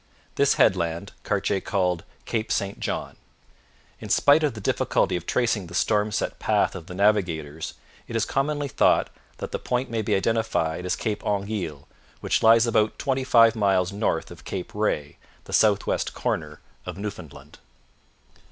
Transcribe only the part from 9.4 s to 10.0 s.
the point